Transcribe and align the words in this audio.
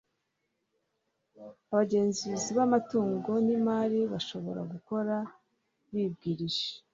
abagenzuzi 1.71 2.49
b'umutungo 2.57 3.31
n'imari 3.45 3.99
bashobora 4.11 4.61
gukora 4.71 5.15
bibwirije 5.91 6.67